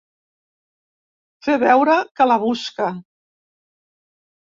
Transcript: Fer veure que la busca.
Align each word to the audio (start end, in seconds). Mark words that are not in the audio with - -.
Fer 1.47 1.57
veure 1.63 1.97
que 2.19 2.27
la 2.31 2.39
busca. 2.45 2.89